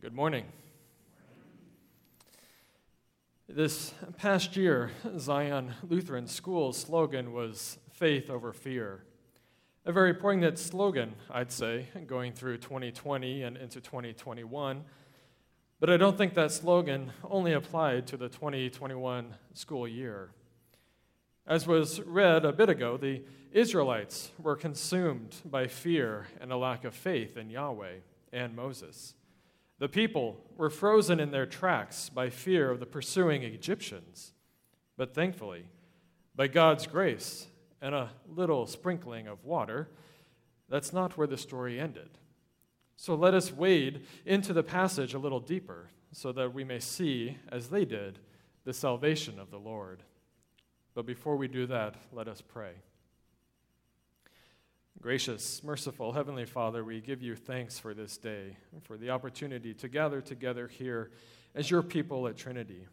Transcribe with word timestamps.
Good 0.00 0.14
morning. 0.14 0.44
This 3.48 3.92
past 4.16 4.56
year, 4.56 4.92
Zion 5.18 5.74
Lutheran 5.82 6.28
School's 6.28 6.78
slogan 6.78 7.32
was 7.32 7.78
faith 7.94 8.30
over 8.30 8.52
fear. 8.52 9.02
A 9.84 9.90
very 9.90 10.14
poignant 10.14 10.56
slogan, 10.60 11.16
I'd 11.28 11.50
say, 11.50 11.88
going 12.06 12.32
through 12.32 12.58
2020 12.58 13.42
and 13.42 13.56
into 13.56 13.80
2021. 13.80 14.84
But 15.80 15.90
I 15.90 15.96
don't 15.96 16.16
think 16.16 16.34
that 16.34 16.52
slogan 16.52 17.10
only 17.28 17.52
applied 17.52 18.06
to 18.06 18.16
the 18.16 18.28
2021 18.28 19.34
school 19.54 19.88
year. 19.88 20.30
As 21.44 21.66
was 21.66 22.00
read 22.02 22.44
a 22.44 22.52
bit 22.52 22.68
ago, 22.68 22.96
the 22.96 23.24
Israelites 23.50 24.30
were 24.40 24.54
consumed 24.54 25.34
by 25.44 25.66
fear 25.66 26.28
and 26.40 26.52
a 26.52 26.56
lack 26.56 26.84
of 26.84 26.94
faith 26.94 27.36
in 27.36 27.50
Yahweh 27.50 27.96
and 28.32 28.54
Moses. 28.54 29.14
The 29.78 29.88
people 29.88 30.36
were 30.56 30.70
frozen 30.70 31.20
in 31.20 31.30
their 31.30 31.46
tracks 31.46 32.08
by 32.08 32.30
fear 32.30 32.70
of 32.70 32.80
the 32.80 32.86
pursuing 32.86 33.42
Egyptians. 33.42 34.32
But 34.96 35.14
thankfully, 35.14 35.66
by 36.34 36.48
God's 36.48 36.86
grace 36.86 37.46
and 37.80 37.94
a 37.94 38.10
little 38.28 38.66
sprinkling 38.66 39.28
of 39.28 39.44
water, 39.44 39.88
that's 40.68 40.92
not 40.92 41.16
where 41.16 41.28
the 41.28 41.38
story 41.38 41.78
ended. 41.78 42.18
So 42.96 43.14
let 43.14 43.34
us 43.34 43.52
wade 43.52 44.04
into 44.26 44.52
the 44.52 44.64
passage 44.64 45.14
a 45.14 45.18
little 45.20 45.38
deeper 45.40 45.90
so 46.12 46.32
that 46.32 46.52
we 46.52 46.64
may 46.64 46.80
see, 46.80 47.36
as 47.50 47.68
they 47.68 47.84
did, 47.84 48.18
the 48.64 48.72
salvation 48.72 49.38
of 49.38 49.52
the 49.52 49.58
Lord. 49.58 50.02
But 50.94 51.06
before 51.06 51.36
we 51.36 51.46
do 51.46 51.66
that, 51.66 51.94
let 52.12 52.26
us 52.26 52.40
pray. 52.40 52.72
Gracious, 55.00 55.62
merciful 55.62 56.12
Heavenly 56.12 56.44
Father, 56.44 56.82
we 56.82 57.00
give 57.00 57.22
you 57.22 57.36
thanks 57.36 57.78
for 57.78 57.94
this 57.94 58.16
day, 58.16 58.56
for 58.82 58.96
the 58.96 59.10
opportunity 59.10 59.72
to 59.74 59.88
gather 59.88 60.20
together 60.20 60.66
here 60.66 61.12
as 61.54 61.70
your 61.70 61.82
people 61.82 62.26
at 62.26 62.36
Trinity. 62.36 62.84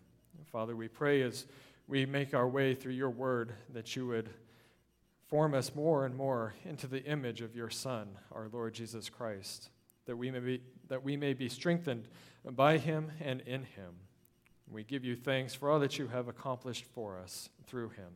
Father, 0.51 0.75
we 0.75 0.87
pray 0.87 1.23
as 1.23 1.47
we 1.87 2.05
make 2.05 2.35
our 2.35 2.47
way 2.47 2.75
through 2.75 2.93
your 2.93 3.09
word 3.09 3.53
that 3.73 3.95
you 3.95 4.05
would 4.05 4.29
form 5.27 5.55
us 5.55 5.73
more 5.73 6.05
and 6.05 6.15
more 6.15 6.53
into 6.63 6.85
the 6.85 7.03
image 7.05 7.41
of 7.41 7.55
your 7.55 7.71
Son, 7.71 8.07
our 8.31 8.49
Lord 8.53 8.75
Jesus 8.75 9.09
Christ, 9.09 9.71
that 10.05 10.15
we 10.15 10.29
may 10.29 10.39
be, 10.39 10.61
that 10.89 11.03
we 11.03 11.17
may 11.17 11.33
be 11.33 11.49
strengthened 11.49 12.07
by 12.51 12.77
him 12.77 13.11
and 13.19 13.41
in 13.41 13.63
him. 13.63 13.95
We 14.69 14.83
give 14.83 15.03
you 15.03 15.15
thanks 15.15 15.55
for 15.55 15.71
all 15.71 15.79
that 15.79 15.97
you 15.97 16.09
have 16.09 16.27
accomplished 16.27 16.85
for 16.93 17.17
us 17.17 17.49
through 17.65 17.89
him. 17.89 18.13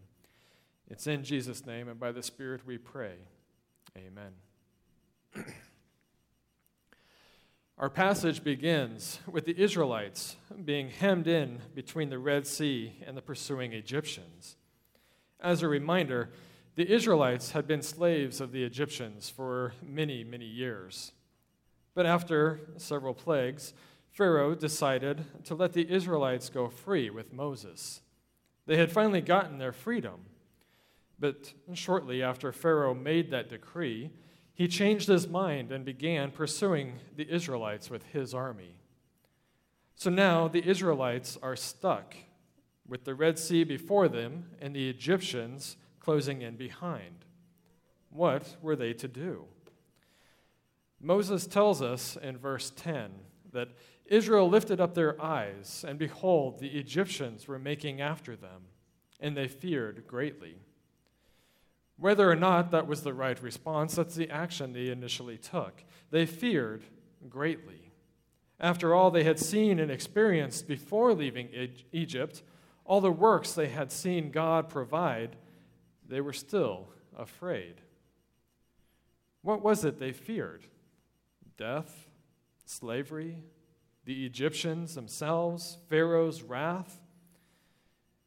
It's 0.88 1.08
in 1.08 1.23
Jesus' 1.23 1.66
name 1.66 1.88
and 1.88 1.99
by 1.99 2.11
the 2.11 2.21
Spirit 2.21 2.67
we 2.67 2.77
pray. 2.77 3.16
Amen. 3.98 4.34
Our 7.78 7.90
passage 7.90 8.44
begins 8.44 9.20
with 9.26 9.45
the 9.45 9.58
Israelites 9.58 10.36
being 10.66 10.90
hemmed 10.90 11.28
in 11.28 11.62
between 11.73 12.10
the 12.10 12.20
Red 12.20 12.45
Sea 12.45 12.94
and 13.08 13.16
the 13.16 13.22
pursuing 13.22 13.72
Egyptians. 13.72 14.58
As 15.40 15.62
a 15.62 15.70
reminder, 15.70 16.30
the 16.76 16.92
Israelites 16.92 17.52
had 17.52 17.67
been 17.67 17.82
slaves 17.82 18.42
of 18.42 18.52
the 18.52 18.64
Egyptians 18.64 19.30
for 19.30 19.73
many, 19.82 20.26
many 20.26 20.45
years. 20.45 21.14
But 21.94 22.06
after 22.06 22.60
several 22.78 23.14
plagues, 23.14 23.73
Pharaoh 24.12 24.56
decided 24.56 25.26
to 25.45 25.56
let 25.56 25.73
the 25.73 25.90
Israelites 25.90 26.50
go 26.50 26.67
free 26.67 27.10
with 27.10 27.32
Moses. 27.32 28.02
They 28.66 28.78
had 28.78 28.92
finally 28.92 29.22
gotten 29.22 29.58
their 29.58 29.72
freedom. 29.72 30.26
But 31.20 31.53
shortly 31.73 32.23
after 32.23 32.52
Pharaoh 32.52 32.94
made 32.94 33.31
that 33.31 33.50
decree, 33.50 34.12
he 34.53 34.67
changed 34.67 35.08
his 35.08 35.28
mind 35.28 35.72
and 35.72 35.84
began 35.84 36.31
pursuing 36.31 37.00
the 37.16 37.30
Israelites 37.30 37.89
with 37.89 38.03
his 38.08 38.34
army. 38.34 38.76
So 39.95 40.09
now 40.09 40.48
the 40.48 40.66
Israelites 40.67 41.38
are 41.42 41.56
stuck 41.56 42.16
with 42.88 43.03
the 43.03 43.16
Red 43.16 43.38
Sea 43.38 43.64
before 43.64 44.08
them 44.08 44.52
and 44.61 44.76
the 44.76 44.89
Egyptians 44.89 45.78
closing 46.00 46.42
in 46.42 46.55
behind. 46.55 47.26
What 48.10 48.55
were 48.61 48.76
they 48.76 48.93
to 48.93 49.08
do? 49.08 49.45
Moses 50.99 51.48
tells 51.48 51.82
us 51.82 52.17
in 52.22 52.38
verse 52.38 52.72
10 52.76 53.11
that 53.52 53.70
Israel 54.05 54.49
lifted 54.49 54.82
up 54.82 54.95
their 54.95 55.22
eyes, 55.22 55.86
and 55.88 55.99
behold, 55.99 56.60
the 56.60 56.77
Egyptians 56.80 57.48
were 57.48 57.60
making 57.60 58.02
after 58.02 58.36
them, 58.36 58.64
and 59.20 59.38
they 59.38 59.48
feared 59.48 60.08
greatly. 60.08 60.55
Whether 61.99 62.30
or 62.30 62.36
not 62.36 62.71
that 62.71 62.87
was 62.87 63.02
the 63.04 63.14
right 63.14 63.42
response, 63.42 63.95
that's 63.95 64.15
the 64.15 64.30
action 64.30 64.71
they 64.71 64.87
initially 64.87 65.37
took. 65.37 65.83
They 66.11 66.26
feared 66.26 66.83
greatly. 67.30 67.92
After 68.60 68.93
all 68.93 69.11
they 69.11 69.23
had 69.23 69.39
seen 69.39 69.80
and 69.80 69.92
experienced 69.92 70.67
before 70.67 71.14
leaving 71.14 71.49
Egypt, 71.92 72.42
all 72.86 73.02
the 73.02 73.11
works 73.11 73.54
they 73.54 73.67
had 73.67 73.92
seen 73.92 74.32
God 74.32 74.70
provide, 74.70 75.36
they 76.08 76.21
were 76.21 76.33
still 76.33 76.87
afraid. 77.17 77.76
What 79.42 79.61
was 79.61 79.83
it 79.83 79.99
they 79.99 80.11
feared? 80.11 80.66
Death? 81.58 82.08
Slavery? 82.66 83.43
The 84.05 84.26
Egyptians 84.26 84.95
themselves? 84.95 85.77
Pharaoh's 85.89 86.42
wrath? 86.42 86.99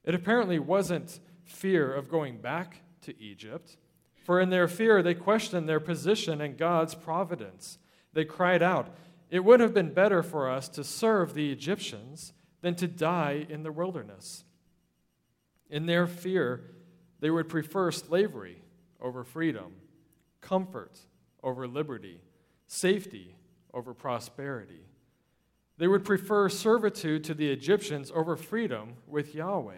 It 0.04 0.15
apparently 0.15 0.59
wasn't 0.59 1.21
fear 1.44 1.93
of 1.93 2.09
going 2.09 2.39
back 2.39 2.83
to 3.03 3.21
Egypt. 3.21 3.77
For 4.15 4.41
in 4.41 4.51
their 4.51 4.69
fear, 4.69 5.03
they 5.03 5.15
questioned 5.15 5.69
their 5.69 5.81
position 5.81 6.41
and 6.41 6.57
God's 6.57 6.95
providence. 6.95 7.79
They 8.13 8.25
cried 8.25 8.63
out, 8.63 8.95
It 9.31 9.45
would 9.45 9.61
have 9.61 9.75
been 9.75 9.93
better 9.93 10.23
for 10.23 10.51
us 10.51 10.69
to 10.71 10.85
serve 10.85 11.35
the 11.35 11.51
Egyptians 11.51 12.33
than 12.61 12.75
to 12.77 12.87
die 12.87 13.47
in 13.49 13.63
the 13.63 13.73
wilderness. 13.73 14.45
In 15.69 15.87
their 15.87 16.07
fear, 16.07 16.63
they 17.21 17.31
would 17.31 17.49
prefer 17.49 17.91
slavery 17.91 18.63
over 19.01 19.25
freedom, 19.25 19.73
comfort 20.41 20.99
over 21.43 21.67
liberty, 21.67 22.21
safety 22.67 23.37
over 23.75 23.95
prosperity. 23.95 24.87
They 25.79 25.89
would 25.89 26.05
prefer 26.05 26.49
servitude 26.49 27.25
to 27.25 27.34
the 27.34 27.51
Egyptians 27.51 28.13
over 28.15 28.37
freedom 28.37 28.95
with 29.07 29.34
Yahweh. 29.34 29.75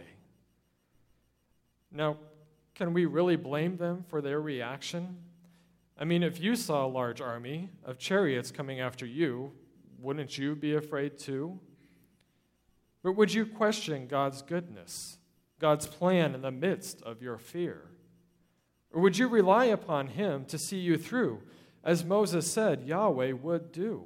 Now, 1.90 2.16
can 2.74 2.92
we 2.92 3.06
really 3.06 3.36
blame 3.36 3.76
them 3.76 4.04
for 4.08 4.20
their 4.20 4.40
reaction? 4.40 5.16
I 5.98 6.04
mean, 6.04 6.22
if 6.22 6.40
you 6.40 6.56
saw 6.56 6.84
a 6.84 6.88
large 6.88 7.20
army 7.20 7.70
of 7.84 7.98
chariots 7.98 8.50
coming 8.50 8.80
after 8.80 9.06
you, 9.06 9.52
wouldn't 10.00 10.36
you 10.36 10.56
be 10.56 10.74
afraid 10.74 11.18
too? 11.18 11.60
But 13.02 13.12
would 13.12 13.32
you 13.32 13.46
question 13.46 14.06
God's 14.08 14.42
goodness, 14.42 15.18
God's 15.60 15.86
plan 15.86 16.34
in 16.34 16.42
the 16.42 16.50
midst 16.50 17.00
of 17.02 17.22
your 17.22 17.38
fear? 17.38 17.90
Or 18.92 19.02
would 19.02 19.18
you 19.18 19.28
rely 19.28 19.66
upon 19.66 20.08
Him 20.08 20.44
to 20.46 20.58
see 20.58 20.78
you 20.78 20.96
through, 20.96 21.42
as 21.84 22.04
Moses 22.04 22.50
said 22.50 22.84
Yahweh 22.84 23.32
would 23.32 23.72
do? 23.72 24.04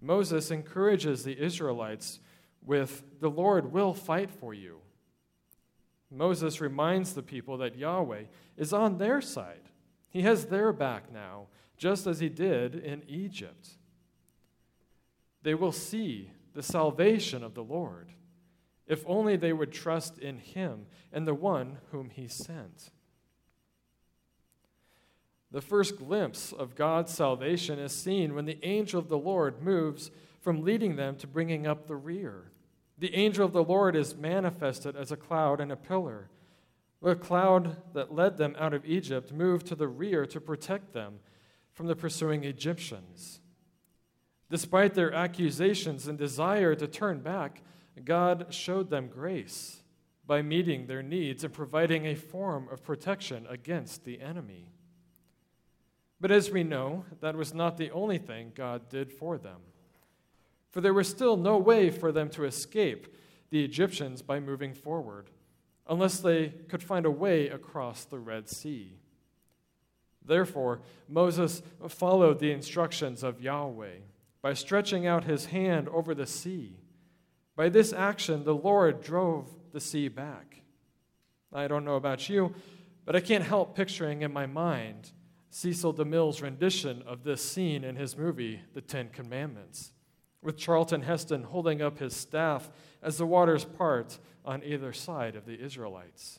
Moses 0.00 0.50
encourages 0.50 1.24
the 1.24 1.40
Israelites 1.42 2.20
with, 2.62 3.02
The 3.20 3.30
Lord 3.30 3.72
will 3.72 3.94
fight 3.94 4.30
for 4.30 4.52
you. 4.52 4.80
Moses 6.14 6.60
reminds 6.60 7.12
the 7.12 7.22
people 7.22 7.58
that 7.58 7.76
Yahweh 7.76 8.24
is 8.56 8.72
on 8.72 8.98
their 8.98 9.20
side. 9.20 9.70
He 10.08 10.22
has 10.22 10.46
their 10.46 10.72
back 10.72 11.12
now, 11.12 11.48
just 11.76 12.06
as 12.06 12.20
he 12.20 12.28
did 12.28 12.74
in 12.74 13.02
Egypt. 13.08 13.70
They 15.42 15.54
will 15.54 15.72
see 15.72 16.30
the 16.54 16.62
salvation 16.62 17.42
of 17.42 17.54
the 17.54 17.64
Lord 17.64 18.10
if 18.86 19.02
only 19.06 19.36
they 19.36 19.52
would 19.52 19.72
trust 19.72 20.18
in 20.18 20.38
him 20.38 20.86
and 21.12 21.26
the 21.26 21.34
one 21.34 21.78
whom 21.90 22.10
he 22.10 22.28
sent. 22.28 22.90
The 25.50 25.62
first 25.62 25.98
glimpse 25.98 26.52
of 26.52 26.74
God's 26.74 27.12
salvation 27.12 27.78
is 27.78 27.94
seen 27.94 28.34
when 28.34 28.44
the 28.44 28.62
angel 28.64 28.98
of 28.98 29.08
the 29.08 29.18
Lord 29.18 29.62
moves 29.62 30.10
from 30.40 30.64
leading 30.64 30.96
them 30.96 31.16
to 31.16 31.26
bringing 31.26 31.66
up 31.66 31.86
the 31.86 31.96
rear. 31.96 32.50
The 33.04 33.16
angel 33.16 33.44
of 33.44 33.52
the 33.52 33.62
Lord 33.62 33.96
is 33.96 34.16
manifested 34.16 34.96
as 34.96 35.12
a 35.12 35.16
cloud 35.18 35.60
and 35.60 35.70
a 35.70 35.76
pillar. 35.76 36.30
The 37.02 37.14
cloud 37.14 37.76
that 37.92 38.14
led 38.14 38.38
them 38.38 38.56
out 38.58 38.72
of 38.72 38.86
Egypt 38.86 39.30
moved 39.30 39.66
to 39.66 39.74
the 39.74 39.88
rear 39.88 40.24
to 40.24 40.40
protect 40.40 40.94
them 40.94 41.18
from 41.74 41.86
the 41.86 41.96
pursuing 41.96 42.44
Egyptians. 42.44 43.40
Despite 44.48 44.94
their 44.94 45.12
accusations 45.12 46.08
and 46.08 46.16
desire 46.16 46.74
to 46.74 46.86
turn 46.86 47.20
back, 47.20 47.60
God 48.06 48.46
showed 48.54 48.88
them 48.88 49.08
grace 49.08 49.82
by 50.26 50.40
meeting 50.40 50.86
their 50.86 51.02
needs 51.02 51.44
and 51.44 51.52
providing 51.52 52.06
a 52.06 52.14
form 52.14 52.70
of 52.72 52.82
protection 52.82 53.46
against 53.50 54.06
the 54.06 54.22
enemy. 54.22 54.72
But 56.22 56.30
as 56.30 56.50
we 56.50 56.64
know, 56.64 57.04
that 57.20 57.36
was 57.36 57.52
not 57.52 57.76
the 57.76 57.90
only 57.90 58.16
thing 58.16 58.52
God 58.54 58.88
did 58.88 59.12
for 59.12 59.36
them 59.36 59.60
for 60.74 60.80
there 60.80 60.92
was 60.92 61.06
still 61.06 61.36
no 61.36 61.56
way 61.56 61.88
for 61.88 62.10
them 62.10 62.28
to 62.28 62.44
escape 62.44 63.06
the 63.50 63.64
Egyptians 63.64 64.22
by 64.22 64.40
moving 64.40 64.74
forward, 64.74 65.30
unless 65.86 66.18
they 66.18 66.48
could 66.48 66.82
find 66.82 67.06
a 67.06 67.10
way 67.12 67.48
across 67.48 68.04
the 68.04 68.18
Red 68.18 68.48
Sea. 68.48 68.98
Therefore, 70.24 70.80
Moses 71.08 71.62
followed 71.88 72.40
the 72.40 72.50
instructions 72.50 73.22
of 73.22 73.40
Yahweh, 73.40 73.98
by 74.42 74.52
stretching 74.52 75.06
out 75.06 75.22
his 75.22 75.46
hand 75.46 75.88
over 75.90 76.12
the 76.12 76.26
sea. 76.26 76.80
By 77.54 77.68
this 77.68 77.92
action, 77.92 78.42
the 78.42 78.56
Lord 78.56 79.00
drove 79.00 79.46
the 79.70 79.78
sea 79.78 80.08
back. 80.08 80.62
I 81.52 81.68
don't 81.68 81.84
know 81.84 81.94
about 81.94 82.28
you, 82.28 82.52
but 83.04 83.14
I 83.14 83.20
can't 83.20 83.44
help 83.44 83.76
picturing 83.76 84.22
in 84.22 84.32
my 84.32 84.46
mind 84.46 85.12
Cecil 85.50 85.94
DeMille's 85.94 86.42
rendition 86.42 87.00
of 87.02 87.22
this 87.22 87.48
scene 87.48 87.84
in 87.84 87.94
his 87.94 88.18
movie, 88.18 88.60
The 88.72 88.80
Ten 88.80 89.10
Commandments, 89.10 89.92
with 90.44 90.56
Charlton 90.56 91.02
Heston 91.02 91.44
holding 91.44 91.82
up 91.82 91.98
his 91.98 92.14
staff 92.14 92.70
as 93.02 93.18
the 93.18 93.26
waters 93.26 93.64
part 93.64 94.18
on 94.44 94.62
either 94.62 94.92
side 94.92 95.34
of 95.34 95.46
the 95.46 95.58
Israelites. 95.58 96.38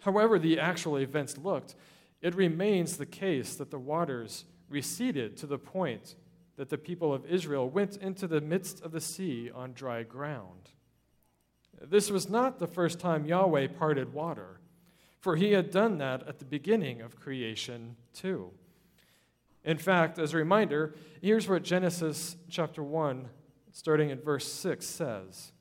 However, 0.00 0.38
the 0.38 0.58
actual 0.58 0.96
events 0.96 1.38
looked, 1.38 1.76
it 2.20 2.34
remains 2.34 2.96
the 2.96 3.06
case 3.06 3.54
that 3.56 3.70
the 3.70 3.78
waters 3.78 4.44
receded 4.68 5.36
to 5.36 5.46
the 5.46 5.58
point 5.58 6.16
that 6.56 6.70
the 6.70 6.78
people 6.78 7.12
of 7.12 7.26
Israel 7.26 7.68
went 7.68 7.96
into 7.96 8.26
the 8.26 8.40
midst 8.40 8.82
of 8.82 8.92
the 8.92 9.00
sea 9.00 9.50
on 9.54 9.72
dry 9.72 10.02
ground. 10.02 10.70
This 11.80 12.10
was 12.10 12.28
not 12.28 12.58
the 12.58 12.66
first 12.66 12.98
time 12.98 13.24
Yahweh 13.24 13.68
parted 13.78 14.12
water, 14.12 14.60
for 15.20 15.36
he 15.36 15.52
had 15.52 15.70
done 15.70 15.98
that 15.98 16.26
at 16.28 16.38
the 16.38 16.44
beginning 16.44 17.00
of 17.00 17.18
creation 17.18 17.96
too. 18.12 18.50
In 19.64 19.78
fact, 19.78 20.18
as 20.18 20.34
a 20.34 20.36
reminder, 20.36 20.94
here's 21.20 21.48
what 21.48 21.62
Genesis 21.62 22.36
chapter 22.48 22.82
1, 22.82 23.28
starting 23.70 24.10
in 24.10 24.20
verse 24.20 24.50
6, 24.52 24.84
says 24.84 25.52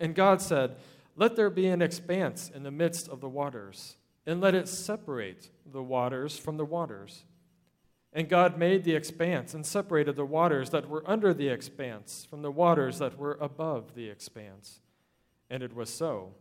And 0.00 0.14
God 0.14 0.42
said, 0.42 0.76
Let 1.14 1.36
there 1.36 1.50
be 1.50 1.68
an 1.68 1.82
expanse 1.82 2.50
in 2.52 2.64
the 2.64 2.70
midst 2.70 3.08
of 3.08 3.20
the 3.20 3.28
waters, 3.28 3.96
and 4.26 4.40
let 4.40 4.54
it 4.54 4.68
separate 4.68 5.50
the 5.64 5.82
waters 5.82 6.36
from 6.36 6.56
the 6.56 6.64
waters. 6.64 7.24
And 8.12 8.28
God 8.28 8.58
made 8.58 8.84
the 8.84 8.94
expanse 8.94 9.54
and 9.54 9.64
separated 9.64 10.16
the 10.16 10.24
waters 10.24 10.70
that 10.70 10.88
were 10.88 11.04
under 11.06 11.32
the 11.32 11.48
expanse 11.48 12.26
from 12.28 12.42
the 12.42 12.50
waters 12.50 12.98
that 12.98 13.18
were 13.18 13.38
above 13.40 13.94
the 13.94 14.08
expanse. 14.08 14.80
And 15.50 15.62
it 15.62 15.74
was 15.74 15.90
so. 15.90 16.34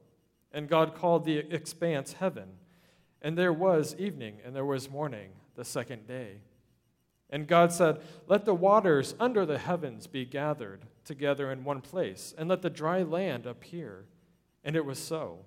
And 0.51 0.69
God 0.69 0.95
called 0.95 1.25
the 1.25 1.39
expanse 1.53 2.13
heaven. 2.13 2.53
And 3.21 3.37
there 3.37 3.53
was 3.53 3.95
evening 3.99 4.37
and 4.45 4.55
there 4.55 4.65
was 4.65 4.89
morning 4.89 5.31
the 5.57 5.65
second 5.65 6.07
day. 6.07 6.37
And 7.29 7.45
God 7.45 7.73
said, 7.73 7.99
Let 8.27 8.45
the 8.45 8.53
waters 8.53 9.13
under 9.19 9.45
the 9.45 9.57
heavens 9.57 10.07
be 10.07 10.23
gathered 10.23 10.85
together 11.03 11.51
in 11.51 11.65
one 11.65 11.81
place, 11.81 12.33
and 12.37 12.47
let 12.47 12.61
the 12.61 12.69
dry 12.69 13.03
land 13.03 13.45
appear. 13.45 14.05
And 14.63 14.77
it 14.77 14.85
was 14.85 14.97
so. 14.97 15.39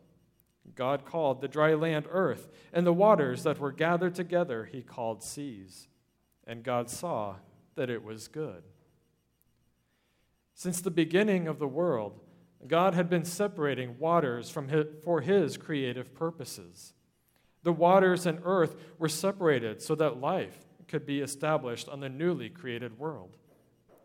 God 0.75 1.07
called 1.07 1.41
the 1.41 1.49
dry 1.49 1.73
land 1.73 2.05
earth, 2.11 2.49
and 2.75 2.87
the 2.87 2.93
waters 2.93 3.45
that 3.45 3.59
were 3.59 3.73
gathered 3.73 4.15
together 4.15 4.67
he 4.67 4.83
called 4.83 5.23
seas 5.23 5.89
and 6.51 6.65
God 6.65 6.91
saw 6.91 7.37
that 7.77 7.91
it 7.91 8.03
was 8.03 8.27
good. 8.27 8.65
Since 10.53 10.81
the 10.81 10.91
beginning 10.91 11.47
of 11.47 11.61
the 11.61 11.69
world, 11.69 12.19
God 12.67 12.93
had 12.93 13.09
been 13.09 13.25
separating 13.25 14.01
waters 14.01 14.51
from 14.51 14.67
his, 14.67 14.87
for 15.05 15.21
his 15.21 15.57
creative 15.57 16.13
purposes. 16.13 16.93
The 17.63 17.73
waters 17.73 18.27
and 18.27 18.41
earth 18.45 18.77
were 18.99 19.09
separated 19.09 19.83
so 19.83 19.95
that 19.97 20.21
life 20.21 20.65
could 20.89 21.07
be 21.07 21.21
established 21.21 21.89
on 21.89 22.01
the 22.01 22.09
newly 22.09 22.49
created 22.49 22.99
world. 22.99 23.37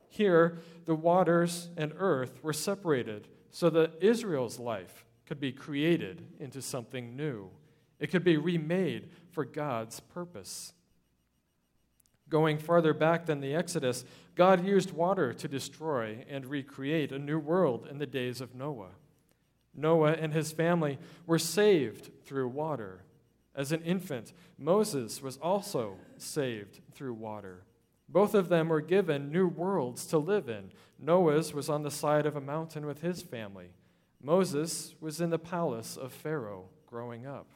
Here, 0.09 0.59
the 0.85 0.95
waters 0.95 1.69
and 1.75 1.93
earth 1.97 2.43
were 2.43 2.53
separated 2.53 3.27
so 3.51 3.69
that 3.71 3.93
Israel's 4.01 4.59
life 4.59 5.05
could 5.25 5.39
be 5.39 5.51
created 5.51 6.25
into 6.39 6.61
something 6.61 7.15
new. 7.15 7.49
It 7.99 8.11
could 8.11 8.23
be 8.23 8.37
remade 8.37 9.09
for 9.31 9.45
God's 9.45 9.99
purpose. 9.99 10.73
Going 12.27 12.57
farther 12.57 12.93
back 12.93 13.25
than 13.25 13.39
the 13.39 13.55
Exodus, 13.55 14.03
God 14.35 14.65
used 14.65 14.91
water 14.91 15.33
to 15.33 15.47
destroy 15.47 16.25
and 16.29 16.45
recreate 16.45 17.11
a 17.11 17.19
new 17.19 17.39
world 17.39 17.87
in 17.89 17.97
the 17.97 18.05
days 18.05 18.41
of 18.41 18.55
Noah. 18.55 18.91
Noah 19.73 20.13
and 20.13 20.33
his 20.33 20.51
family 20.51 20.97
were 21.25 21.39
saved 21.39 22.09
through 22.25 22.47
water. 22.47 23.03
As 23.55 23.71
an 23.71 23.81
infant, 23.83 24.33
Moses 24.57 25.21
was 25.21 25.37
also 25.37 25.95
saved 26.17 26.81
through 26.93 27.13
water. 27.13 27.63
Both 28.09 28.35
of 28.35 28.49
them 28.49 28.69
were 28.69 28.81
given 28.81 29.31
new 29.31 29.47
worlds 29.47 30.05
to 30.07 30.17
live 30.17 30.49
in. 30.49 30.71
Noah's 30.99 31.53
was 31.53 31.69
on 31.69 31.83
the 31.83 31.91
side 31.91 32.25
of 32.25 32.35
a 32.35 32.41
mountain 32.41 32.85
with 32.85 33.01
his 33.01 33.21
family. 33.21 33.69
Moses 34.21 34.93
was 34.99 35.21
in 35.21 35.29
the 35.29 35.39
palace 35.39 35.97
of 35.97 36.11
Pharaoh 36.11 36.65
growing 36.85 37.25
up. 37.25 37.47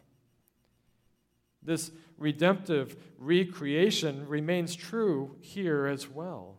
This 1.62 1.92
redemptive 2.18 2.96
recreation 3.18 4.28
remains 4.28 4.76
true 4.76 5.36
here 5.42 5.86
as 5.86 6.10
well. 6.10 6.56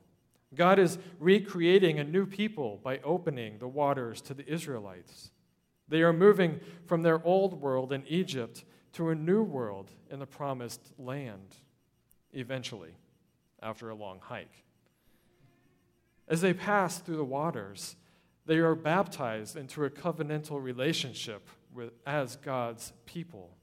God 0.54 0.78
is 0.78 0.98
recreating 1.18 1.98
a 1.98 2.04
new 2.04 2.26
people 2.26 2.80
by 2.82 2.98
opening 2.98 3.58
the 3.58 3.68
waters 3.68 4.20
to 4.22 4.34
the 4.34 4.46
Israelites. 4.50 5.30
They 5.88 6.02
are 6.02 6.12
moving 6.12 6.60
from 6.86 7.02
their 7.02 7.24
old 7.24 7.60
world 7.60 7.92
in 7.92 8.04
Egypt 8.06 8.64
to 8.92 9.10
a 9.10 9.14
new 9.14 9.42
world 9.42 9.90
in 10.10 10.18
the 10.18 10.26
promised 10.26 10.92
land, 10.98 11.56
eventually, 12.32 12.94
after 13.62 13.90
a 13.90 13.94
long 13.94 14.20
hike. 14.22 14.64
As 16.28 16.40
they 16.40 16.52
pass 16.52 16.98
through 16.98 17.16
the 17.16 17.24
waters, 17.24 17.96
they 18.46 18.58
are 18.58 18.74
baptized 18.74 19.56
into 19.56 19.84
a 19.84 19.90
covenantal 19.90 20.62
relationship 20.62 21.48
with, 21.74 21.92
as 22.06 22.36
God's 22.36 22.92
people. 23.06 23.56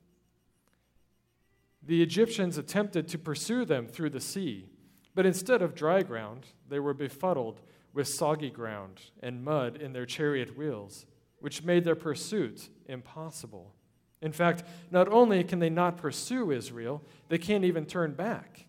The 1.82 2.02
Egyptians 2.02 2.58
attempted 2.58 3.08
to 3.10 3.18
pursue 3.18 3.64
them 3.64 3.88
through 3.88 4.10
the 4.10 4.20
sea, 4.20 4.70
but 5.16 5.26
instead 5.26 5.62
of 5.62 5.76
dry 5.76 6.04
ground, 6.04 6.48
they 6.70 6.80
were 6.80 6.94
befuddled 6.94 7.62
with 7.94 8.08
soggy 8.08 8.50
ground 8.50 9.02
and 9.22 9.44
mud 9.44 9.78
in 9.78 9.94
their 9.94 10.06
chariot 10.06 10.58
wheels, 10.58 11.06
which 11.40 11.64
made 11.64 11.84
their 11.84 11.96
pursuit 11.96 12.70
impossible. 12.88 13.74
In 14.22 14.32
fact, 14.32 14.64
not 14.92 15.08
only 15.08 15.44
can 15.44 15.60
they 15.60 15.70
not 15.70 15.98
pursue 15.98 16.52
Israel, 16.52 17.04
they 17.30 17.38
can't 17.38 17.64
even 17.64 17.86
turn 17.86 18.14
back. 18.14 18.66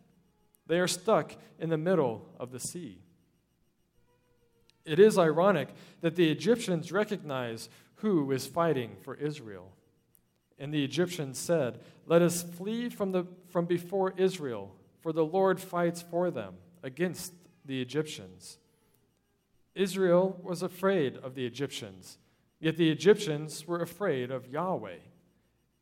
They 0.66 0.78
are 0.78 0.88
stuck 0.88 1.34
in 1.58 1.70
the 1.70 1.78
middle 1.78 2.28
of 2.38 2.52
the 2.52 2.60
sea. 2.60 2.98
It 4.84 4.98
is 4.98 5.18
ironic 5.18 5.68
that 6.00 6.16
the 6.16 6.30
Egyptians 6.30 6.92
recognize 6.92 7.68
who 7.96 8.30
is 8.32 8.46
fighting 8.46 8.96
for 9.02 9.14
Israel. 9.14 9.72
And 10.58 10.72
the 10.72 10.84
Egyptians 10.84 11.38
said, 11.38 11.80
Let 12.06 12.22
us 12.22 12.42
flee 12.42 12.88
from, 12.88 13.12
the, 13.12 13.24
from 13.48 13.66
before 13.66 14.14
Israel, 14.16 14.74
for 15.00 15.12
the 15.12 15.24
Lord 15.24 15.60
fights 15.60 16.02
for 16.02 16.30
them 16.30 16.54
against 16.82 17.32
the 17.64 17.80
Egyptians. 17.80 18.58
Israel 19.74 20.38
was 20.42 20.62
afraid 20.62 21.16
of 21.16 21.34
the 21.34 21.46
Egyptians, 21.46 22.18
yet 22.58 22.76
the 22.76 22.90
Egyptians 22.90 23.66
were 23.66 23.80
afraid 23.80 24.30
of 24.30 24.48
Yahweh. 24.48 24.98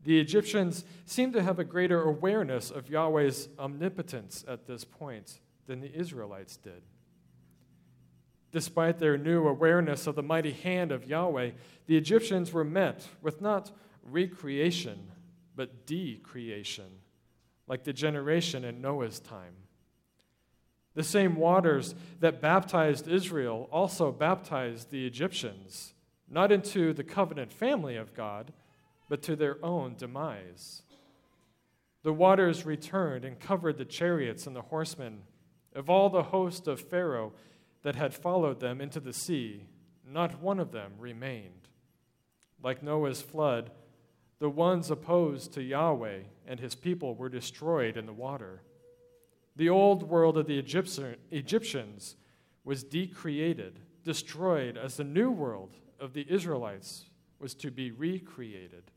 The 0.04 0.20
Egyptians 0.20 0.84
seem 1.04 1.32
to 1.32 1.42
have 1.42 1.58
a 1.58 1.64
greater 1.64 2.02
awareness 2.02 2.70
of 2.70 2.88
Yahweh's 2.88 3.48
omnipotence 3.58 4.44
at 4.46 4.66
this 4.66 4.84
point 4.84 5.40
than 5.66 5.80
the 5.80 5.92
Israelites 5.92 6.56
did. 6.56 6.82
Despite 8.52 8.98
their 8.98 9.18
new 9.18 9.48
awareness 9.48 10.06
of 10.06 10.14
the 10.14 10.22
mighty 10.22 10.52
hand 10.52 10.92
of 10.92 11.06
Yahweh, 11.06 11.50
the 11.86 11.96
Egyptians 11.96 12.52
were 12.52 12.64
met 12.64 13.06
with 13.20 13.40
not 13.40 13.72
recreation, 14.02 15.10
but 15.54 15.86
decreation, 15.86 17.00
like 17.66 17.84
the 17.84 17.92
generation 17.92 18.64
in 18.64 18.80
Noah's 18.80 19.18
time. 19.18 19.54
The 20.94 21.04
same 21.04 21.36
waters 21.36 21.94
that 22.20 22.40
baptized 22.40 23.08
Israel 23.08 23.68
also 23.70 24.10
baptized 24.10 24.90
the 24.90 25.06
Egyptians, 25.06 25.92
not 26.28 26.50
into 26.50 26.94
the 26.94 27.04
covenant 27.04 27.52
family 27.52 27.96
of 27.96 28.14
God, 28.14 28.52
but 29.08 29.22
to 29.22 29.36
their 29.36 29.64
own 29.64 29.94
demise. 29.96 30.82
The 32.02 32.12
waters 32.12 32.64
returned 32.64 33.24
and 33.24 33.38
covered 33.38 33.78
the 33.78 33.84
chariots 33.84 34.46
and 34.46 34.54
the 34.54 34.62
horsemen 34.62 35.22
of 35.74 35.90
all 35.90 36.08
the 36.08 36.24
host 36.24 36.68
of 36.68 36.80
Pharaoh 36.80 37.32
that 37.82 37.96
had 37.96 38.14
followed 38.14 38.60
them 38.60 38.80
into 38.80 39.00
the 39.00 39.12
sea. 39.12 39.66
Not 40.08 40.40
one 40.40 40.58
of 40.58 40.72
them 40.72 40.92
remained. 40.98 41.68
Like 42.62 42.82
Noah's 42.82 43.22
flood, 43.22 43.70
the 44.38 44.50
ones 44.50 44.90
opposed 44.90 45.52
to 45.54 45.62
Yahweh 45.62 46.20
and 46.46 46.60
his 46.60 46.74
people 46.74 47.14
were 47.14 47.28
destroyed 47.28 47.96
in 47.96 48.06
the 48.06 48.12
water. 48.12 48.62
The 49.56 49.68
old 49.68 50.02
world 50.02 50.36
of 50.36 50.46
the 50.46 50.58
Egyptians 50.58 52.16
was 52.64 52.84
decreated, 52.84 53.80
destroyed, 54.04 54.76
as 54.76 54.96
the 54.96 55.04
new 55.04 55.30
world 55.30 55.76
of 55.98 56.12
the 56.12 56.26
Israelites 56.28 57.06
was 57.38 57.54
to 57.54 57.70
be 57.70 57.90
recreated. 57.90 58.90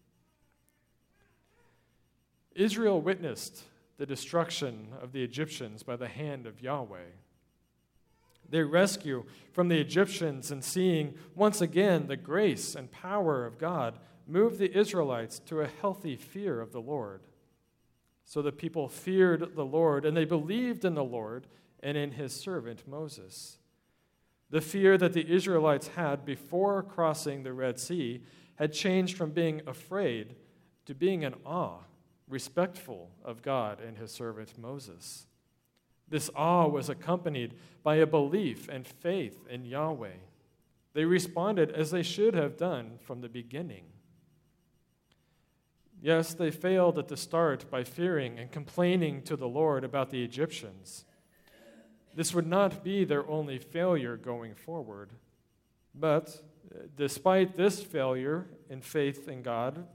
Israel 2.59 3.01
witnessed 3.01 3.63
the 3.97 4.05
destruction 4.05 4.89
of 5.01 5.13
the 5.13 5.23
Egyptians 5.23 5.81
by 5.81 5.95
the 5.95 6.07
hand 6.07 6.45
of 6.45 6.61
Yahweh. 6.61 7.11
Their 8.49 8.65
rescue 8.65 9.25
from 9.51 9.69
the 9.69 9.79
Egyptians 9.79 10.51
and 10.51 10.63
seeing 10.63 11.13
once 11.35 11.61
again 11.61 12.07
the 12.07 12.17
grace 12.17 12.75
and 12.75 12.91
power 12.91 13.45
of 13.45 13.57
God 13.57 13.99
moved 14.27 14.59
the 14.59 14.77
Israelites 14.77 15.39
to 15.39 15.61
a 15.61 15.69
healthy 15.81 16.15
fear 16.15 16.59
of 16.59 16.71
the 16.71 16.81
Lord. 16.81 17.21
So 18.25 18.41
the 18.41 18.51
people 18.51 18.89
feared 18.89 19.55
the 19.55 19.65
Lord 19.65 20.05
and 20.05 20.15
they 20.15 20.25
believed 20.25 20.83
in 20.83 20.95
the 20.95 21.03
Lord 21.03 21.47
and 21.81 21.97
in 21.97 22.11
his 22.11 22.33
servant 22.33 22.87
Moses. 22.87 23.57
The 24.49 24.61
fear 24.61 24.97
that 24.97 25.13
the 25.13 25.31
Israelites 25.31 25.89
had 25.89 26.25
before 26.25 26.83
crossing 26.83 27.43
the 27.43 27.53
Red 27.53 27.79
Sea 27.79 28.21
had 28.55 28.73
changed 28.73 29.15
from 29.15 29.31
being 29.31 29.61
afraid 29.65 30.35
to 30.85 30.95
being 30.95 31.21
in 31.21 31.35
awe, 31.45 31.79
respectful 32.29 33.09
of 33.25 33.41
God 33.41 33.81
and 33.81 33.97
his 33.97 34.11
servant 34.11 34.57
Moses. 34.57 35.25
This 36.07 36.29
awe 36.35 36.67
was 36.67 36.89
accompanied 36.89 37.55
by 37.83 37.95
a 37.95 38.07
belief 38.07 38.69
and 38.69 38.87
faith 38.87 39.45
in 39.49 39.65
Yahweh. 39.65 40.17
They 40.93 41.05
responded 41.05 41.71
as 41.71 41.91
they 41.91 42.03
should 42.03 42.33
have 42.33 42.57
done 42.57 42.97
from 43.01 43.21
the 43.21 43.29
beginning. 43.29 43.85
Yes, 46.01 46.33
they 46.33 46.49
failed 46.49 46.97
at 46.97 47.09
the 47.09 47.17
start 47.17 47.69
by 47.69 47.83
fearing 47.83 48.39
and 48.39 48.51
complaining 48.51 49.21
to 49.23 49.35
the 49.35 49.47
Lord 49.47 49.83
about 49.83 50.09
the 50.09 50.23
Egyptians. 50.23 51.03
This 52.15 52.33
would 52.33 52.47
not 52.47 52.83
be 52.83 53.03
their 53.03 53.29
only 53.29 53.59
failure 53.59 54.17
going 54.17 54.55
forward. 54.55 55.11
But 55.93 56.41
uh, 56.73 56.79
despite 56.95 57.55
this 57.55 57.83
failure 57.83 58.47
in 58.69 58.81
faith 58.81 59.27
in 59.27 59.41
God, 59.41 59.85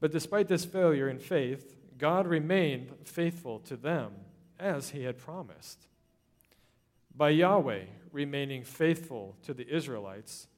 but 0.00 0.12
despite 0.12 0.48
this 0.48 0.64
failure 0.64 1.08
in 1.08 1.18
faith, 1.18 1.76
God 1.98 2.26
remained 2.26 2.92
faithful 3.04 3.60
to 3.60 3.76
them 3.76 4.12
as 4.58 4.90
he 4.90 5.04
had 5.04 5.18
promised. 5.18 5.86
By 7.14 7.30
Yahweh 7.30 7.84
remaining 8.12 8.64
faithful 8.64 9.36
to 9.42 9.54
the 9.54 9.68
Israelites, 9.68 10.48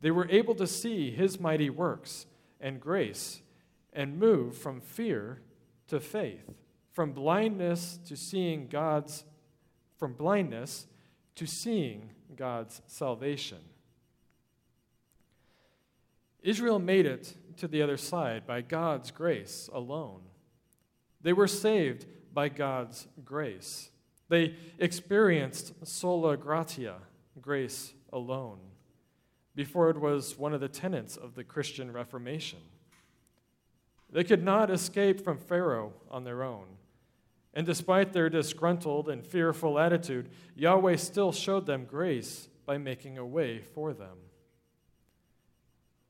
they 0.00 0.10
were 0.10 0.28
able 0.28 0.54
to 0.56 0.66
see 0.66 1.10
his 1.10 1.40
mighty 1.40 1.70
works 1.70 2.26
and 2.60 2.80
grace 2.80 3.40
and 3.92 4.18
move 4.18 4.56
from 4.56 4.80
fear 4.80 5.40
to 5.88 6.00
faith, 6.00 6.50
from 6.92 7.12
blindness 7.12 7.98
to 8.06 8.16
seeing 8.16 8.68
God's 8.68 9.24
from 9.96 10.12
blindness 10.12 10.86
to 11.36 11.46
seeing 11.46 12.10
God's 12.36 12.82
salvation. 12.86 13.58
Israel 16.42 16.78
made 16.78 17.06
it 17.06 17.32
to 17.58 17.68
the 17.68 17.82
other 17.82 17.96
side 17.96 18.46
by 18.46 18.60
God's 18.60 19.10
grace 19.10 19.68
alone. 19.72 20.22
They 21.22 21.32
were 21.32 21.48
saved 21.48 22.06
by 22.32 22.48
God's 22.48 23.06
grace. 23.24 23.90
They 24.28 24.56
experienced 24.78 25.86
sola 25.86 26.36
gratia, 26.36 26.96
grace 27.40 27.94
alone, 28.12 28.58
before 29.54 29.90
it 29.90 30.00
was 30.00 30.38
one 30.38 30.54
of 30.54 30.60
the 30.60 30.68
tenets 30.68 31.16
of 31.16 31.34
the 31.34 31.44
Christian 31.44 31.92
Reformation. 31.92 32.58
They 34.10 34.24
could 34.24 34.44
not 34.44 34.70
escape 34.70 35.20
from 35.20 35.38
Pharaoh 35.38 35.92
on 36.10 36.24
their 36.24 36.42
own. 36.42 36.66
And 37.52 37.66
despite 37.66 38.12
their 38.12 38.28
disgruntled 38.28 39.08
and 39.08 39.24
fearful 39.24 39.78
attitude, 39.78 40.28
Yahweh 40.56 40.96
still 40.96 41.32
showed 41.32 41.66
them 41.66 41.84
grace 41.84 42.48
by 42.66 42.78
making 42.78 43.18
a 43.18 43.26
way 43.26 43.60
for 43.60 43.92
them. 43.92 44.18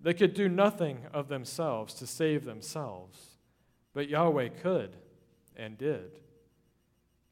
They 0.05 0.13
could 0.13 0.35
do 0.35 0.51
nothing 0.51 0.99
of 1.15 1.29
themselves 1.29 1.95
to 1.95 2.07
save 2.07 2.45
themselves, 2.45 3.19
but 3.95 4.11
Yahweh 4.11 4.51
could 4.61 4.97
and 5.57 5.79
did. 5.79 6.21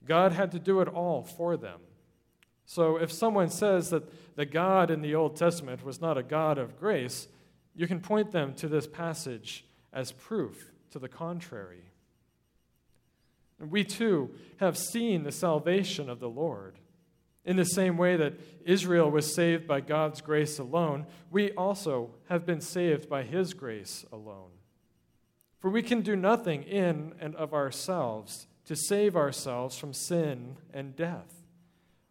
God 0.07 0.33
had 0.33 0.51
to 0.53 0.59
do 0.59 0.81
it 0.81 0.89
all 0.89 1.23
for 1.23 1.59
them. 1.59 1.81
So 2.65 2.97
if 2.97 3.13
someone 3.13 3.51
says 3.51 3.91
that 3.91 4.37
the 4.37 4.47
God 4.47 4.91
in 4.91 5.03
the 5.03 5.15
Old 5.15 5.37
Testament 5.37 5.85
was 5.85 6.01
not 6.01 6.17
a 6.17 6.23
God 6.23 6.57
of 6.57 6.81
grace, 6.81 7.29
you 7.75 7.87
can 7.87 8.01
point 8.01 8.33
them 8.33 8.55
to 8.55 8.69
this 8.69 8.87
passage 8.87 9.67
as 9.93 10.13
proof 10.13 10.73
to 10.93 10.99
the 10.99 11.11
contrary. 11.11 11.91
We 13.61 13.85
too 13.85 14.31
have 14.57 14.79
seen 14.79 15.25
the 15.25 15.31
salvation 15.31 16.09
of 16.09 16.21
the 16.21 16.31
Lord. 16.31 16.79
In 17.45 17.57
the 17.57 17.65
same 17.65 17.97
way 17.97 18.17
that 18.17 18.35
Israel 18.65 19.11
was 19.11 19.35
saved 19.35 19.67
by 19.67 19.81
God's 19.81 20.21
grace 20.21 20.59
alone, 20.59 21.07
we 21.31 21.51
also 21.53 22.15
have 22.29 22.47
been 22.47 22.61
saved 22.61 23.09
by 23.09 23.25
His 23.25 23.53
grace 23.53 24.05
alone. 24.13 24.51
For 25.59 25.71
we 25.71 25.83
can 25.83 26.03
do 26.03 26.17
nothing 26.17 26.63
in 26.63 27.15
and 27.21 27.35
of 27.37 27.53
ourselves 27.53 28.47
to 28.67 28.77
save 28.77 29.17
ourselves 29.17 29.77
from 29.77 29.93
sin 29.93 30.57
and 30.73 30.95
death. 30.95 31.43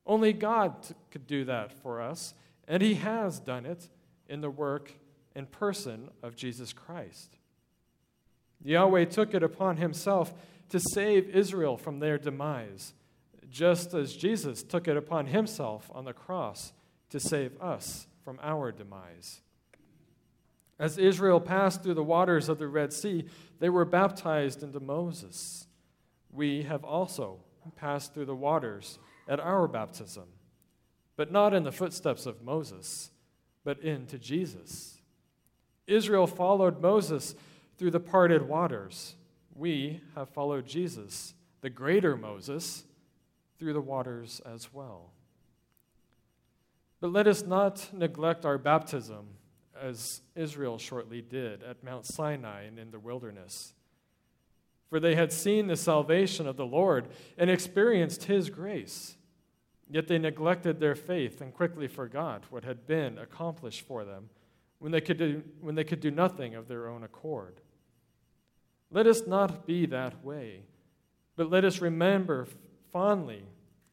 Only 0.05 0.33
God 0.33 0.75
could 1.11 1.27
do 1.27 1.45
that 1.45 1.71
for 1.71 2.01
us, 2.01 2.33
and 2.67 2.81
He 2.81 2.95
has 2.95 3.39
done 3.39 3.65
it 3.65 3.89
in 4.27 4.41
the 4.41 4.49
work 4.49 4.93
and 5.35 5.49
person 5.49 6.09
of 6.21 6.35
Jesus 6.35 6.73
Christ. 6.73 7.37
Yahweh 8.63 9.05
took 9.05 9.33
it 9.33 9.43
upon 9.43 9.77
Himself 9.77 10.33
to 10.69 10.79
save 10.93 11.29
Israel 11.29 11.77
from 11.77 11.99
their 11.99 12.17
demise, 12.17 12.93
just 13.51 13.93
as 13.93 14.15
Jesus 14.15 14.63
took 14.63 14.87
it 14.87 14.97
upon 14.97 15.27
himself 15.27 15.91
on 15.93 16.05
the 16.05 16.13
cross 16.13 16.73
to 17.09 17.19
save 17.19 17.59
us 17.61 18.07
from 18.23 18.39
our 18.41 18.71
demise. 18.71 19.41
As 20.79 20.97
Israel 20.97 21.39
passed 21.39 21.83
through 21.83 21.93
the 21.93 22.03
waters 22.03 22.49
of 22.49 22.57
the 22.57 22.67
Red 22.67 22.91
Sea, 22.93 23.25
they 23.59 23.69
were 23.69 23.85
baptized 23.85 24.63
into 24.63 24.79
Moses. 24.79 25.67
We 26.31 26.63
have 26.63 26.83
also 26.83 27.39
passed 27.75 28.13
through 28.13 28.25
the 28.25 28.35
waters 28.35 28.97
at 29.27 29.39
our 29.39 29.67
baptism, 29.67 30.25
but 31.15 31.31
not 31.31 31.53
in 31.53 31.63
the 31.63 31.71
footsteps 31.71 32.25
of 32.25 32.41
Moses, 32.41 33.11
but 33.63 33.79
into 33.81 34.17
Jesus. 34.17 34.99
Israel 35.85 36.25
followed 36.25 36.81
Moses 36.81 37.35
through 37.77 37.91
the 37.91 37.99
parted 37.99 38.47
waters 38.47 39.15
we 39.55 40.01
have 40.15 40.29
followed 40.29 40.65
Jesus, 40.65 41.33
the 41.61 41.69
greater 41.69 42.15
Moses, 42.15 42.83
through 43.61 43.73
the 43.73 43.79
waters 43.79 44.41
as 44.43 44.73
well. 44.73 45.11
But 46.99 47.11
let 47.11 47.27
us 47.27 47.45
not 47.45 47.89
neglect 47.93 48.43
our 48.43 48.57
baptism, 48.57 49.27
as 49.79 50.21
Israel 50.35 50.79
shortly 50.79 51.21
did 51.21 51.61
at 51.61 51.83
Mount 51.83 52.07
Sinai 52.07 52.63
and 52.63 52.79
in 52.79 52.89
the 52.89 52.97
wilderness. 52.97 53.75
For 54.89 54.99
they 54.99 55.13
had 55.13 55.31
seen 55.31 55.67
the 55.67 55.75
salvation 55.75 56.47
of 56.47 56.57
the 56.57 56.65
Lord 56.65 57.09
and 57.37 57.51
experienced 57.51 58.23
his 58.23 58.49
grace. 58.49 59.15
Yet 59.87 60.07
they 60.07 60.17
neglected 60.17 60.79
their 60.79 60.95
faith 60.95 61.39
and 61.39 61.53
quickly 61.53 61.87
forgot 61.87 62.45
what 62.49 62.63
had 62.63 62.87
been 62.87 63.19
accomplished 63.19 63.81
for 63.81 64.03
them 64.03 64.31
when 64.79 64.91
they 64.91 65.01
could 65.01 65.17
do, 65.17 65.43
when 65.59 65.75
they 65.75 65.83
could 65.83 65.99
do 65.99 66.09
nothing 66.09 66.55
of 66.55 66.67
their 66.67 66.87
own 66.87 67.03
accord. 67.03 67.61
Let 68.89 69.05
us 69.05 69.27
not 69.27 69.67
be 69.67 69.85
that 69.85 70.25
way, 70.25 70.63
but 71.35 71.51
let 71.51 71.63
us 71.63 71.79
remember 71.79 72.47
fondly 72.91 73.43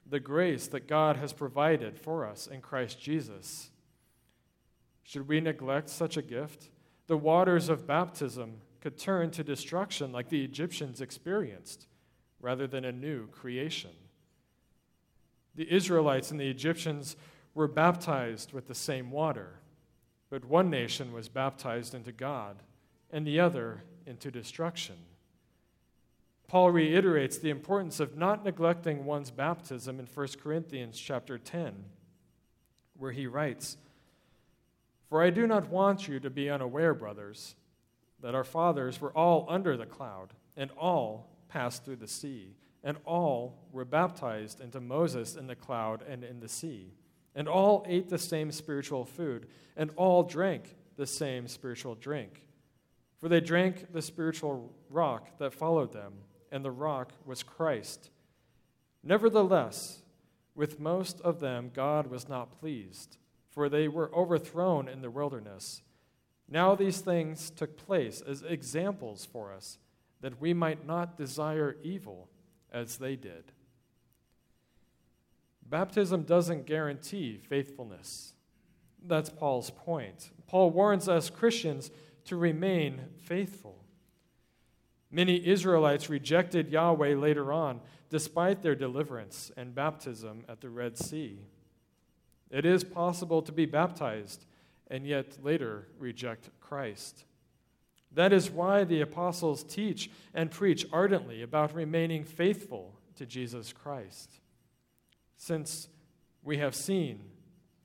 the 0.07 0.21
grace 0.21 0.67
that 0.69 0.89
God 0.89 1.17
has 1.17 1.33
provided 1.33 1.99
for 1.99 2.27
us 2.27 2.47
in 2.47 2.61
Christ 2.61 3.01
Jesus. 3.01 3.71
Should 5.03 5.29
we 5.29 5.41
neglect 5.41 5.89
such 5.89 6.17
a 6.17 6.23
gift? 6.23 6.71
The 7.07 7.17
waters 7.17 7.69
of 7.69 7.87
baptism 7.87 8.61
could 8.81 8.99
turn 8.99 9.31
to 9.33 9.45
destruction 9.45 10.13
like 10.13 10.29
the 10.29 10.45
Egyptians 10.45 11.01
experienced, 11.01 11.87
rather 12.41 12.67
than 12.67 12.85
a 12.85 12.93
new 12.93 13.27
creation. 13.29 13.91
The 15.55 15.73
Israelites 15.73 16.31
and 16.31 16.39
the 16.39 16.51
Egyptians 16.51 17.17
were 17.55 17.69
baptized 17.69 18.53
with 18.53 18.69
the 18.69 18.75
same 18.75 19.11
water, 19.11 19.61
but 20.31 20.45
one 20.45 20.71
nation 20.71 21.13
was 21.13 21.29
baptized 21.29 21.95
into 21.95 22.13
God, 22.13 22.63
and 23.11 23.27
the 23.27 23.41
other 23.41 23.83
into 24.07 24.31
destruction. 24.31 24.97
Paul 26.49 26.71
reiterates 26.71 27.37
the 27.37 27.51
importance 27.51 28.01
of 28.01 28.17
not 28.17 28.43
neglecting 28.43 29.05
one's 29.05 29.31
baptism 29.31 30.01
in 30.01 30.07
1 30.07 30.29
Corinthians 30.43 30.99
chapter 30.99 31.37
10, 31.37 31.85
where 32.97 33.13
he 33.13 33.27
writes, 33.27 33.77
For 35.11 35.23
I 35.23 35.29
do 35.29 35.47
not 35.47 35.69
want 35.69 36.09
you 36.09 36.19
to 36.21 36.31
be 36.31 36.49
unaware, 36.49 36.95
brothers, 36.95 37.55
that 38.21 38.35
our 38.35 38.45
fathers 38.45 38.99
were 38.99 39.13
all 39.13 39.45
under 39.49 39.77
the 39.77 39.85
cloud, 39.85 40.33
and 40.57 40.71
all 40.73 41.29
passed 41.49 41.85
through 41.85 41.97
the 41.97 42.09
sea, 42.09 42.57
and 42.83 42.97
all 43.05 43.59
were 43.71 43.85
baptized 43.85 44.63
into 44.63 44.81
Moses 44.81 45.37
in 45.37 45.47
the 45.49 45.55
cloud 45.55 46.03
and 46.09 46.25
in 46.25 46.41
the 46.41 46.49
sea, 46.49 46.95
and 47.35 47.47
all 47.47 47.85
ate 47.87 48.09
the 48.09 48.19
same 48.19 48.51
spiritual 48.53 49.05
food, 49.05 49.49
and 49.77 49.91
all 49.97 50.23
drank 50.23 50.77
the 50.97 51.07
same 51.07 51.47
spiritual 51.47 51.95
drink 51.95 52.49
for 53.19 53.29
they 53.29 53.41
drank 53.41 53.93
the 53.93 54.03
spiritual 54.03 54.73
rock 54.89 55.39
that 55.39 55.53
followed 55.53 55.93
them, 55.93 56.15
and 56.51 56.65
the 56.65 56.71
rock 56.71 57.13
was 57.25 57.43
Christ. 57.43 58.11
Nevertheless, 59.03 60.03
with 60.55 60.81
most 60.81 61.21
of 61.21 61.41
them 61.41 61.71
God 61.73 62.09
was 62.09 62.29
not 62.29 62.59
pleased, 62.61 63.17
for 63.51 63.69
they 63.69 63.89
were 63.89 64.15
overthrown 64.15 64.89
in 64.89 65.03
the 65.03 65.11
wilderness. 65.11 65.83
Now 66.49 66.75
these 66.75 67.01
things 67.01 67.51
took 67.51 67.77
place 67.77 68.21
as 68.21 68.43
examples 68.43 69.25
for 69.25 69.53
us, 69.53 69.79
that 70.21 70.41
we 70.41 70.53
might 70.55 70.87
not 70.87 71.17
desire 71.17 71.77
evil 71.83 72.29
as 72.73 72.97
they 72.97 73.17
did. 73.17 73.53
Baptism 75.69 76.23
doesn't 76.23 76.67
guarantee 76.67 77.37
faithfulness. 77.37 78.33
That's 79.07 79.31
Paul's 79.31 79.71
point. 79.71 80.31
Paul 80.47 80.71
warns 80.71 81.09
us 81.09 81.31
Christians 81.31 81.91
to 82.25 82.37
remain 82.37 83.03
faithful. 83.17 83.78
Many 85.11 85.47
Israelites 85.47 86.11
rejected 86.11 86.71
Yahweh 86.71 87.15
later 87.15 87.53
on, 87.53 87.81
despite 88.11 88.63
their 88.63 88.75
deliverance 88.75 89.51
and 89.57 89.75
baptism 89.75 90.45
at 90.49 90.61
the 90.61 90.71
Red 90.71 90.99
Sea. 90.99 91.41
It 92.51 92.65
is 92.65 92.85
possible 92.85 93.43
to 93.43 93.53
be 93.53 93.67
baptized 93.67 94.45
and 94.91 95.07
yet 95.07 95.39
later 95.43 95.89
reject 95.99 96.51
Christ. 96.61 97.25
That 98.13 98.33
is 98.33 98.51
why 98.51 98.85
the 98.85 99.03
apostles 99.03 99.63
teach 99.63 100.11
and 100.33 100.51
preach 100.51 100.87
ardently 100.93 101.43
about 101.43 101.75
remaining 101.75 102.25
faithful 102.25 102.99
to 103.17 103.27
Jesus 103.27 103.73
Christ. 103.73 104.41
Since 105.37 105.89
we 106.43 106.59
have 106.59 106.75
seen, 106.75 107.21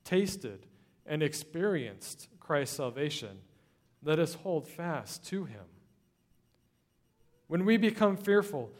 tasted, 0.06 0.65
and 1.06 1.22
experienced 1.22 2.30
Christ's 2.39 2.77
salvation, 2.77 3.39
let 4.01 4.20
us 4.20 4.36
hold 4.36 4.68
fast 4.68 5.25
to 5.27 5.46
him. 5.46 5.65
When 7.53 7.65
we 7.65 7.77
become 7.77 8.17
fearful, 8.17 8.72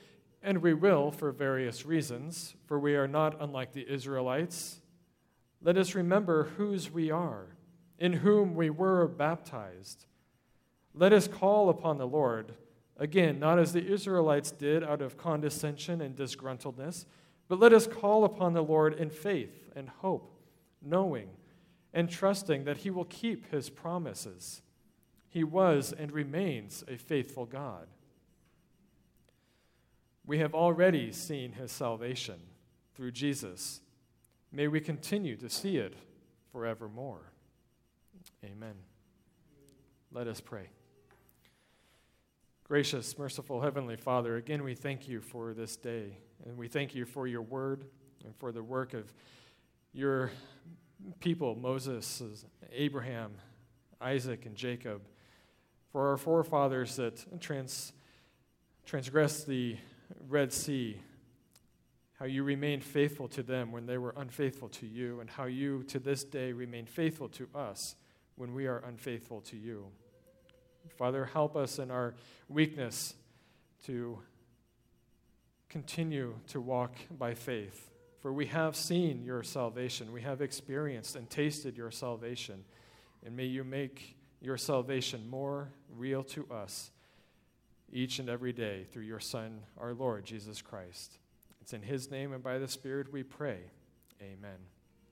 and 0.42 0.58
we 0.58 0.74
will 0.74 1.12
for 1.12 1.32
various 1.32 1.86
reasons, 1.86 2.56
for 2.66 2.80
we 2.80 2.96
are 2.96 3.08
not 3.08 3.40
unlike 3.40 3.72
the 3.72 3.88
Israelites, 3.88 4.82
let 5.62 5.78
us 5.78 5.94
remember 5.94 6.46
whose 6.58 6.90
we 6.90 7.12
are, 7.12 7.56
in 8.00 8.14
whom 8.14 8.56
we 8.56 8.72
were 8.72 9.08
baptized. 9.08 10.08
Let 10.96 11.14
us 11.14 11.28
call 11.28 11.70
upon 11.70 12.00
the 12.00 12.08
Lord, 12.08 12.56
again, 12.98 13.38
not 13.38 13.60
as 13.60 13.74
the 13.74 13.86
Israelites 13.86 14.50
did 14.50 14.84
out 14.84 15.04
of 15.04 15.18
condescension 15.18 16.02
and 16.02 16.16
disgruntledness, 16.16 17.06
but 17.48 17.60
let 17.60 17.74
us 17.74 17.86
call 17.86 18.26
upon 18.26 18.54
the 18.54 18.64
Lord 18.64 18.96
in 18.96 19.12
faith 19.12 19.70
and 19.76 19.88
hope, 19.88 20.36
knowing 20.82 21.30
and 21.94 22.10
trusting 22.10 22.64
that 22.64 22.78
He 22.78 22.90
will 22.90 23.06
keep 23.06 23.52
His 23.52 23.70
promises. 23.70 24.64
He 25.30 25.44
was 25.44 25.94
and 25.94 26.12
remains 26.12 26.84
a 26.88 26.98
faithful 26.98 27.46
God. 27.46 27.86
We 30.26 30.40
have 30.40 30.54
already 30.54 31.12
seen 31.12 31.54
His 31.54 31.72
salvation 31.72 32.40
through 32.96 33.12
Jesus. 33.12 33.82
May 34.52 34.68
we 34.68 34.80
continue 34.80 35.36
to 35.38 35.50
see 35.50 35.78
it 35.78 35.96
forevermore. 36.52 37.32
Amen. 38.46 38.76
Let 40.12 40.28
us 40.28 40.40
pray. 40.40 40.70
Gracious, 42.66 43.18
merciful 43.18 43.62
Heavenly 43.62 43.98
Father, 43.98 44.38
again 44.38 44.64
we 44.64 44.74
thank 44.74 45.08
you 45.08 45.20
for 45.20 45.54
this 45.54 45.76
day, 45.76 46.18
and 46.46 46.58
we 46.58 46.68
thank 46.68 46.96
you 46.96 47.06
for 47.06 47.28
your 47.28 47.42
word 47.42 47.84
and 48.24 48.34
for 48.38 48.52
the 48.52 48.64
work 48.64 48.94
of 48.94 49.14
your 49.92 50.32
people, 51.20 51.56
Moses, 51.56 52.46
Abraham, 52.72 53.34
Isaac, 54.00 54.46
and 54.46 54.56
Jacob, 54.56 55.02
for 55.92 56.10
our 56.10 56.18
forefathers 56.18 56.96
that 56.96 57.42
trans, 57.42 57.92
transgressed 58.86 59.46
the 59.46 59.78
Red 60.28 60.54
Sea, 60.54 61.00
how 62.20 62.26
you 62.26 62.44
remained 62.44 62.84
faithful 62.84 63.28
to 63.30 63.44
them 63.44 63.72
when 63.72 63.86
they 63.86 63.98
were 63.98 64.14
unfaithful 64.16 64.70
to 64.70 64.86
you, 64.86 65.20
and 65.20 65.30
how 65.30 65.46
you 65.46 65.84
to 65.84 66.00
this 66.00 66.24
day 66.24 66.52
remain 66.52 66.86
faithful 66.86 67.30
to 67.30 67.48
us 67.54 67.96
when 68.36 68.54
we 68.54 68.68
are 68.68 68.80
unfaithful 68.80 69.42
to 69.42 69.58
you. 69.58 69.86
Father, 70.98 71.26
help 71.26 71.56
us 71.56 71.80
in 71.80 71.92
our 71.92 72.14
weakness 72.50 73.16
to 73.86 74.20
continue 75.70 76.36
to 76.48 76.62
walk 76.62 76.96
by 77.18 77.34
faith 77.34 77.90
for 78.24 78.32
we 78.32 78.46
have 78.46 78.78
seen 78.78 79.22
your 79.22 79.44
salvation. 79.44 80.14
We 80.14 80.22
have 80.22 80.42
experienced 80.42 81.18
and 81.18 81.30
tasted 81.30 81.76
your 81.76 81.92
salvation. 81.92 82.64
And 83.26 83.36
may 83.36 83.48
you 83.48 83.66
make 83.66 84.16
your 84.40 84.58
salvation 84.58 85.30
more 85.30 85.74
real 85.94 86.24
to 86.24 86.48
us 86.50 86.92
each 87.94 88.20
and 88.20 88.28
every 88.28 88.52
day 88.52 88.86
through 88.92 89.04
your 89.04 89.20
Son, 89.20 89.62
our 89.78 89.94
Lord 89.94 90.26
Jesus 90.26 90.62
Christ. 90.62 91.20
It's 91.62 91.74
in 91.74 91.84
his 91.84 92.12
name 92.12 92.34
and 92.34 92.44
by 92.44 92.58
the 92.58 92.68
Spirit 92.68 93.14
we 93.14 93.24
pray. 93.24 93.60
Amen. 94.22 94.58